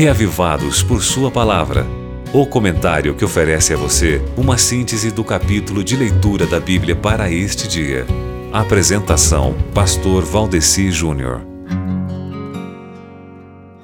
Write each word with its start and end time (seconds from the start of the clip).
Reavivados 0.00 0.82
por 0.82 1.02
Sua 1.02 1.30
Palavra. 1.30 1.86
O 2.32 2.46
comentário 2.46 3.14
que 3.14 3.22
oferece 3.22 3.74
a 3.74 3.76
você 3.76 4.18
uma 4.34 4.56
síntese 4.56 5.10
do 5.10 5.22
capítulo 5.22 5.84
de 5.84 5.94
leitura 5.94 6.46
da 6.46 6.58
Bíblia 6.58 6.96
para 6.96 7.30
este 7.30 7.68
dia. 7.68 8.06
Apresentação: 8.50 9.54
Pastor 9.74 10.24
Valdeci 10.24 10.90
Júnior. 10.90 11.42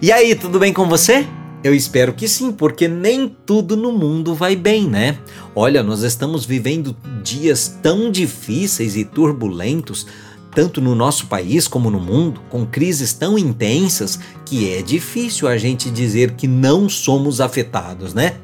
E 0.01 0.11
aí, 0.11 0.35
tudo 0.35 0.59
bem 0.59 0.73
com 0.73 0.89
você? 0.89 1.27
Eu 1.63 1.75
espero 1.75 2.15
que 2.15 2.27
sim, 2.27 2.51
porque 2.51 2.89
nem 2.89 3.29
tudo 3.29 3.77
no 3.77 3.93
mundo 3.93 4.35
vai 4.35 4.57
bem, 4.57 4.89
né? 4.89 5.19
Olha, 5.55 5.83
nós 5.83 6.01
estamos 6.03 6.47
vivendo 6.47 6.97
dias 7.23 7.79
tão 7.83 8.11
difíceis 8.11 8.97
e 8.97 9.05
turbulentos, 9.05 10.07
tanto 10.57 10.81
no 10.81 10.95
nosso 10.95 11.27
país 11.27 11.69
como 11.69 11.91
no 11.91 12.01
mundo, 12.01 12.41
com 12.49 12.65
crises 12.65 13.13
tão 13.13 13.39
intensas 13.39 14.19
que 14.47 14.73
é 14.73 14.81
difícil 14.81 15.47
a 15.47 15.59
gente 15.59 15.91
dizer 15.91 16.31
que 16.31 16.49
não 16.49 16.89
somos 16.89 17.43
afetados, 17.43 18.15
né? 18.15 18.37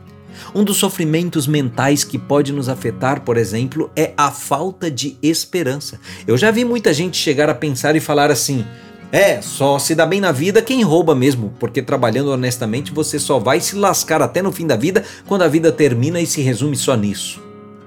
Um 0.55 0.62
dos 0.62 0.77
sofrimentos 0.77 1.47
mentais 1.47 2.05
que 2.05 2.19
pode 2.19 2.53
nos 2.53 2.69
afetar, 2.69 3.23
por 3.23 3.39
exemplo, 3.39 3.91
é 3.97 4.12
a 4.15 4.30
falta 4.30 4.91
de 4.91 5.17
esperança. 5.23 5.98
Eu 6.27 6.37
já 6.37 6.51
vi 6.51 6.67
muita 6.67 6.93
gente 6.93 7.17
chegar 7.17 7.48
a 7.48 7.55
pensar 7.55 7.97
e 7.97 8.01
falar 8.01 8.31
assim: 8.31 8.62
é, 9.11 9.41
só 9.41 9.79
se 9.79 9.95
dá 9.95 10.05
bem 10.05 10.20
na 10.20 10.33
vida 10.33 10.61
quem 10.61 10.83
rouba 10.83 11.15
mesmo, 11.15 11.55
porque 11.59 11.81
trabalhando 11.81 12.31
honestamente 12.31 12.92
você 12.92 13.19
só 13.19 13.39
vai 13.39 13.59
se 13.59 13.75
lascar 13.75 14.20
até 14.20 14.42
no 14.42 14.53
fim 14.53 14.67
da 14.67 14.77
vida 14.77 15.03
quando 15.27 15.42
a 15.42 15.48
vida 15.48 15.73
termina 15.73 16.20
e 16.20 16.27
se 16.27 16.42
resume 16.42 16.77
só 16.77 16.95
nisso. 16.95 17.42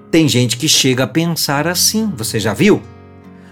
Tem 0.09 0.27
gente 0.27 0.57
que 0.57 0.67
chega 0.67 1.03
a 1.03 1.07
pensar 1.07 1.67
assim, 1.67 2.11
você 2.17 2.39
já 2.39 2.55
viu? 2.55 2.81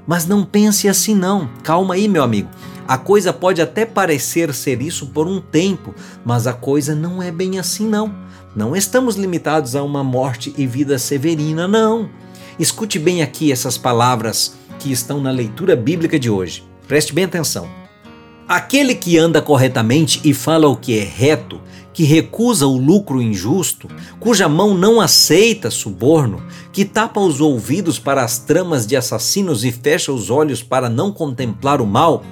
Mas 0.05 0.25
não 0.25 0.43
pense 0.43 0.87
assim 0.87 1.15
não. 1.15 1.49
Calma 1.63 1.95
aí, 1.95 2.07
meu 2.07 2.23
amigo. 2.23 2.49
A 2.87 2.97
coisa 2.97 3.31
pode 3.31 3.61
até 3.61 3.85
parecer 3.85 4.53
ser 4.53 4.81
isso 4.81 5.07
por 5.07 5.25
um 5.25 5.39
tempo, 5.39 5.95
mas 6.25 6.47
a 6.47 6.53
coisa 6.53 6.93
não 6.93 7.23
é 7.23 7.31
bem 7.31 7.57
assim 7.57 7.87
não. 7.87 8.13
Não 8.55 8.75
estamos 8.75 9.15
limitados 9.15 9.75
a 9.75 9.81
uma 9.81 10.03
morte 10.03 10.53
e 10.57 10.67
vida 10.67 10.99
severina, 10.99 11.67
não. 11.67 12.09
Escute 12.59 12.99
bem 12.99 13.23
aqui 13.23 13.51
essas 13.51 13.77
palavras 13.77 14.55
que 14.79 14.91
estão 14.91 15.21
na 15.21 15.31
leitura 15.31 15.75
bíblica 15.75 16.19
de 16.19 16.29
hoje. 16.29 16.63
Preste 16.87 17.13
bem 17.13 17.23
atenção. 17.23 17.67
Aquele 18.47 18.93
que 18.93 19.17
anda 19.17 19.41
corretamente 19.41 20.19
e 20.23 20.33
fala 20.33 20.67
o 20.67 20.75
que 20.75 20.99
é 20.99 21.03
reto, 21.03 21.61
que 21.93 22.03
recusa 22.03 22.65
o 22.65 22.75
lucro 22.75 23.21
injusto, 23.21 23.87
cuja 24.19 24.49
mão 24.49 24.73
não 24.73 24.99
aceita 24.99 25.69
suborno, 25.69 26.41
que 26.71 26.83
tapa 26.83 27.19
os 27.19 27.39
ouvidos 27.39 27.99
para 27.99 28.23
as 28.23 28.39
tramas 28.39 28.87
de 28.87 28.95
assassinos 28.95 29.63
e 29.63 29.71
fecha 29.71 30.11
os 30.11 30.29
olhos 30.29 30.63
para 30.63 30.89
não 30.89 31.11
contemplar 31.11 31.79
o 31.79 31.85
mal, 31.85 32.23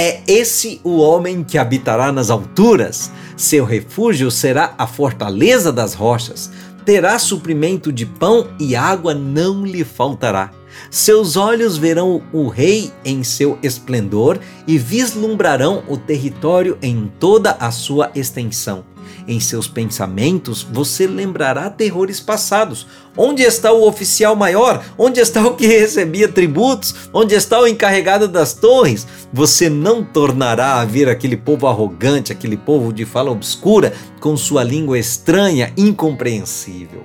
é 0.00 0.20
esse 0.28 0.80
o 0.84 0.98
homem 0.98 1.42
que 1.42 1.58
habitará 1.58 2.12
nas 2.12 2.30
alturas. 2.30 3.10
Seu 3.36 3.64
refúgio 3.64 4.30
será 4.30 4.74
a 4.78 4.86
fortaleza 4.86 5.72
das 5.72 5.92
rochas. 5.92 6.52
Terá 6.84 7.18
suprimento 7.18 7.92
de 7.92 8.06
pão 8.06 8.46
e 8.60 8.76
água 8.76 9.12
não 9.12 9.66
lhe 9.66 9.82
faltará. 9.82 10.52
Seus 10.90 11.36
olhos 11.36 11.76
verão 11.76 12.22
o 12.32 12.48
rei 12.48 12.90
em 13.04 13.22
seu 13.22 13.58
esplendor 13.62 14.38
e 14.66 14.78
vislumbrarão 14.78 15.82
o 15.88 15.96
território 15.96 16.78
em 16.82 17.10
toda 17.18 17.52
a 17.52 17.70
sua 17.70 18.10
extensão. 18.14 18.84
Em 19.26 19.40
seus 19.40 19.68
pensamentos 19.68 20.62
você 20.62 21.06
lembrará 21.06 21.68
terrores 21.68 22.20
passados. 22.20 22.86
Onde 23.16 23.42
está 23.42 23.72
o 23.72 23.86
oficial 23.86 24.34
maior? 24.36 24.84
Onde 24.96 25.20
está 25.20 25.46
o 25.46 25.54
que 25.54 25.66
recebia 25.66 26.28
tributos? 26.28 26.94
Onde 27.12 27.34
está 27.34 27.60
o 27.60 27.66
encarregado 27.66 28.28
das 28.28 28.54
torres? 28.54 29.06
Você 29.32 29.68
não 29.68 30.02
tornará 30.02 30.80
a 30.80 30.84
ver 30.84 31.08
aquele 31.08 31.36
povo 31.36 31.66
arrogante, 31.66 32.32
aquele 32.32 32.56
povo 32.56 32.92
de 32.92 33.04
fala 33.04 33.30
obscura, 33.30 33.92
com 34.20 34.36
sua 34.36 34.62
língua 34.62 34.98
estranha, 34.98 35.72
incompreensível. 35.76 37.04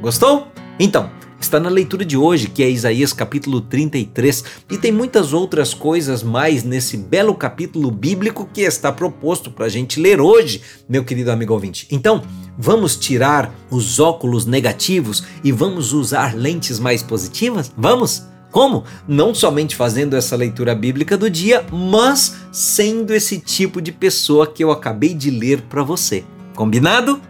Gostou? 0.00 0.48
Então, 0.78 1.10
está 1.44 1.58
na 1.58 1.68
leitura 1.68 2.04
de 2.04 2.16
hoje, 2.16 2.48
que 2.48 2.62
é 2.62 2.70
Isaías 2.70 3.12
capítulo 3.12 3.60
33, 3.60 4.44
e 4.70 4.78
tem 4.78 4.92
muitas 4.92 5.32
outras 5.32 5.74
coisas 5.74 6.22
mais 6.22 6.62
nesse 6.64 6.96
belo 6.96 7.34
capítulo 7.34 7.90
bíblico 7.90 8.48
que 8.52 8.62
está 8.62 8.92
proposto 8.92 9.50
para 9.50 9.66
a 9.66 9.68
gente 9.68 10.00
ler 10.00 10.20
hoje, 10.20 10.62
meu 10.88 11.04
querido 11.04 11.30
amigo 11.30 11.52
ouvinte. 11.52 11.86
Então, 11.90 12.22
vamos 12.58 12.96
tirar 12.96 13.54
os 13.70 13.98
óculos 13.98 14.46
negativos 14.46 15.24
e 15.42 15.50
vamos 15.50 15.92
usar 15.92 16.36
lentes 16.36 16.78
mais 16.78 17.02
positivas? 17.02 17.72
Vamos? 17.76 18.24
Como? 18.50 18.84
Não 19.06 19.34
somente 19.34 19.76
fazendo 19.76 20.16
essa 20.16 20.34
leitura 20.34 20.74
bíblica 20.74 21.16
do 21.16 21.30
dia, 21.30 21.64
mas 21.70 22.36
sendo 22.50 23.14
esse 23.14 23.38
tipo 23.38 23.80
de 23.80 23.92
pessoa 23.92 24.46
que 24.46 24.62
eu 24.62 24.70
acabei 24.70 25.14
de 25.14 25.30
ler 25.30 25.62
para 25.62 25.82
você. 25.82 26.24
Combinado? 26.54 27.29